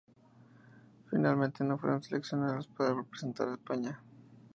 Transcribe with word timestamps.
Finalmente 1.11 1.63
no 1.63 1.77
fueron 1.77 2.01
seleccionados 2.01 2.65
para 2.65 2.95
representar 2.95 3.49
a 3.49 3.53
España. 3.53 3.99